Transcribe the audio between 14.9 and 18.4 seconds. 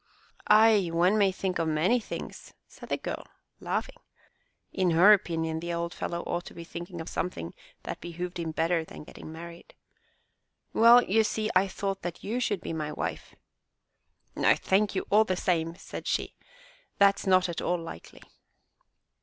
you all the same," said she, "that's not at all likely."